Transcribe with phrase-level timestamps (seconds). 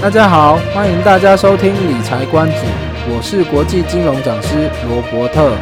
[0.00, 2.56] 大家好，欢迎大家收听理财观主，
[3.12, 5.54] 我是国际金融讲师罗伯特。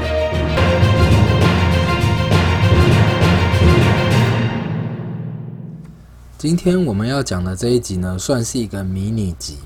[6.39, 9.59] 今天我们要讲的这一集呢，算是一个迷你集。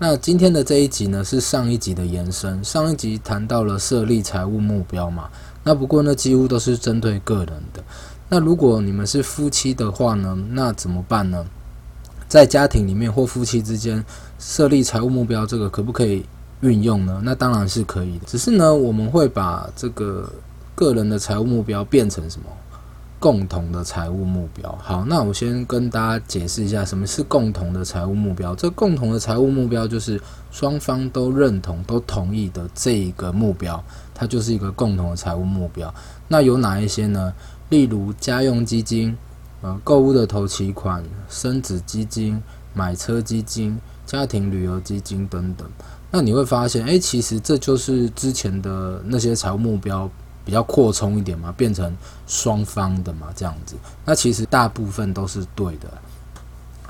[0.00, 2.62] 那今天的这一集呢，是上一集的延伸。
[2.64, 5.28] 上一集谈到了设立财务目标嘛，
[5.62, 7.80] 那不过呢，几乎都是针对个人的。
[8.28, 11.46] 那如果你们是夫妻的话呢，那怎么办呢？
[12.28, 14.04] 在家庭里面或夫妻之间
[14.38, 16.24] 设立财务目标，这个可不可以
[16.60, 17.20] 运用呢？
[17.24, 18.26] 那当然是可以的。
[18.26, 20.30] 只是呢，我们会把这个
[20.74, 22.46] 个人的财务目标变成什么？
[23.20, 24.78] 共同的财务目标。
[24.80, 28.54] 好，那我先跟大家解释一下什么是共同的财务目标。
[28.54, 30.20] 这共同的财务目标就是
[30.52, 33.82] 双方都认同、都同意的这一个目标，
[34.14, 35.92] 它就是一个共同的财务目标。
[36.28, 37.32] 那有哪一些呢？
[37.70, 39.16] 例如家用基金。
[39.60, 42.40] 呃，购物的头期款、生子基金、
[42.74, 45.68] 买车基金、家庭旅游基金等等，
[46.10, 50.08] 那你会发现，诶，其实这就是之前的那些财务目标
[50.44, 51.94] 比较扩充一点嘛，变成
[52.26, 53.74] 双方的嘛，这样子。
[54.04, 55.92] 那其实大部分都是对的。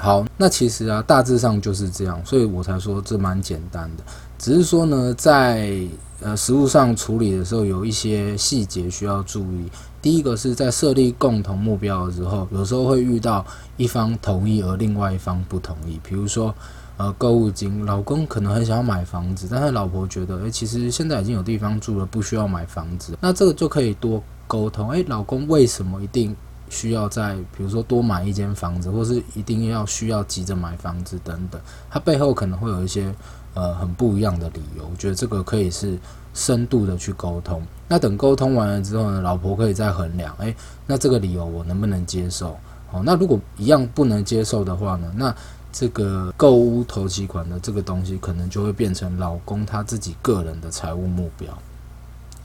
[0.01, 4.05] 好，那其实啊，大致上就是这样，所以我才说这蛮简单的。
[4.39, 5.77] 只是说呢，在
[6.21, 9.69] 呃实务上处理的时候，有一些细节需要注意。
[10.01, 13.45] 第一个是在设立共同目标的时候，有时候会遇到
[13.77, 15.99] 一方同意而另外一方不同意。
[16.05, 16.55] 比如说，
[16.97, 23.19] 呃，购物金，老公可能很想要买房子，但是老婆觉得，诶，其实现在已经有地方住了，不需要买房子。
[23.21, 24.91] 那这个就可以多沟通。
[24.93, 26.37] 诶，老公为什么一定
[26.71, 33.15] 需要在，比如说多买一间房子，或是一定要需要急着买房子等等，它背后可能会有一些
[33.55, 34.89] 呃很不一样的理由。
[34.91, 35.99] 我觉得这个可以是。
[36.35, 40.55] 深度的去沟通，那等沟通完了之后呢，老婆可以再衡量，诶，
[40.87, 42.57] 那这个理由我能不能接受？
[42.93, 45.35] 好，那如果一样不能接受的话呢，那
[45.73, 51.59] 这个购屋头期款的这个东西可能就会变成老公他自己个人的财务目标。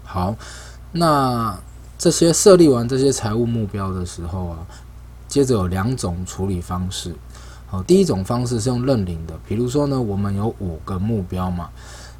[0.03, 0.35] 好，
[0.91, 1.55] 那
[1.97, 4.59] 这些设立完这些财务目标的时候啊，
[5.27, 7.15] 接着有两种处理方式。
[7.67, 11.69] 好，第一种方式是用认领的，比如说呢，我们有五个目标嘛。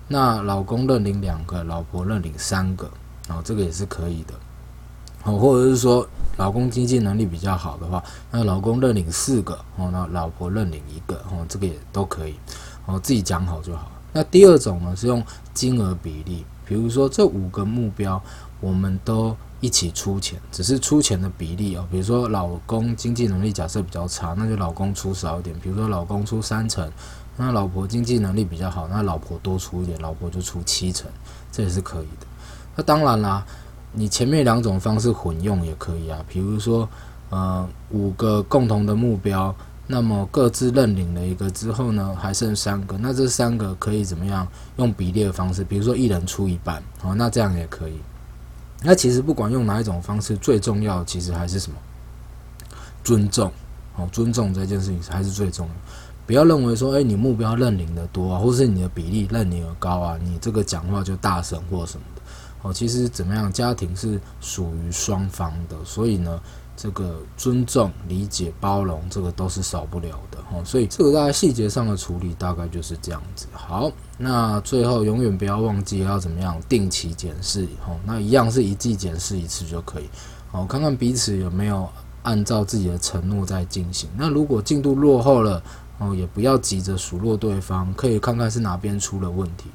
[0.07, 2.89] 那老公认领两个，老婆认领三个，
[3.29, 4.33] 哦，这个也是可以的，
[5.23, 6.07] 哦，或者是说
[6.37, 12.35] 老公经济能力比较好的话，那老公认领四个，哦，那老婆认领一个，哦，这个也都可以，
[12.85, 13.91] 哦，自己讲好就好。
[14.11, 15.23] 那第二种呢是用
[15.53, 18.21] 金额比例，比如说这五个目标
[18.59, 26.91] 我们都一起出钱，只是出钱的比例哦，比如说老公经济能力假设比较差，那就老公出少一点，比如说老公出三成。
[27.37, 31.09] 那老婆经济能力比较好，那老婆多出一点，老婆就出七成，
[31.49, 32.27] 这也是可以的。
[32.75, 33.43] 那当然啦，
[33.93, 36.19] 你前面两种方式混用也可以啊。
[36.27, 36.87] 比如说，
[37.29, 39.55] 呃，五个共同的目标，
[39.87, 44.45] 那么各自认领了一个之后呢，还剩三个，那这三个可以怎么样？
[44.75, 47.95] 用比例的方式，比如说一人出一半，哦，那这样也可以。
[48.83, 51.77] 那其实不管用哪一种方式，最重要其实还是什么？
[53.03, 53.51] 尊重，
[53.93, 55.73] 好，尊重这件事情还是最重要。
[56.25, 62.21] 不要认为说，诶，你目标认领的多啊，或是你的比例认领的高啊，你这个讲话就大声或什么的。
[62.61, 66.39] 哦，其实怎么样，家庭是属于双方的，所以呢，
[66.75, 70.39] 这个尊重、理解、包容，这个都是少不了的。
[70.51, 73.47] 哦，所以这个大概细节上的处理大概就是这样子。
[73.51, 77.65] 好，那最后永远不要忘记要怎么样定期检视。
[77.87, 80.09] 哦，那一样是一季检视一次就可以。
[80.51, 81.89] 哦，看看彼此有没有
[82.23, 84.09] 按照自己的承诺在进行。
[84.17, 85.61] 那如果进度落后了，
[85.99, 89.69] 哦，也不要急着数落对方，可以看看是哪边出了问题。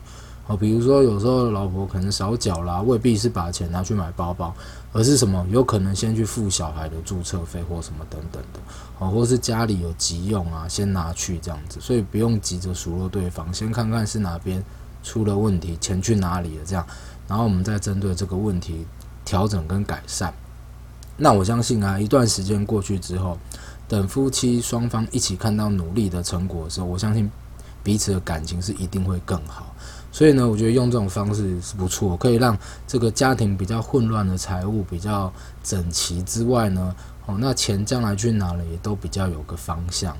[0.48, 4.52] 哦，比如说有时候老婆可能少缴啦，未必是把钱拿去买包包，
[4.92, 5.46] 而是什么？
[5.50, 8.60] 有可能先去付小孩的注册费或什么等等的。
[8.98, 11.78] 哦，或是家里有急用啊，先拿去这样子。
[11.80, 14.64] 所以不用急着数落对方，先看看是哪边
[15.04, 16.84] 出了问题，钱去哪里了这样，
[17.28, 18.86] 然后我们再针对这个问题
[19.24, 20.34] 调整跟改善。
[21.16, 23.38] 那我相信啊，一段时间过去之后。
[23.86, 27.30] 等夫妻双方一起看到努力的成果的时候，我相信
[27.88, 29.74] 彼此的感情是一定会更好。
[30.12, 32.54] 所以呢，我觉得用这种方式是不错，可以让
[32.86, 35.32] 这个家庭比较混乱的财务比较
[35.62, 36.94] 整齐之外呢，
[37.24, 40.14] 哦，那钱将来去哪了也都比较有个方向。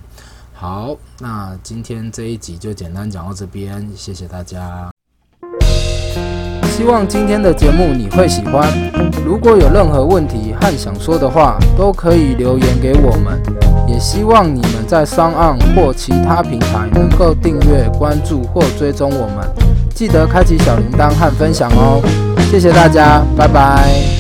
[0.55, 4.89] 好，那今天这一集就简单讲到这边，谢谢大家。
[6.75, 8.73] 希望今天的节目你会喜欢。
[9.27, 13.68] 如果有任何问题和想说的话，都可以留言给我们。
[13.99, 19.49] 希望你们在商案或其他平台能够订阅、关注或追踪我们。
[19.95, 22.01] 记得开启小铃铛和分享哦。
[22.51, 24.18] 谢谢大家，拜拜。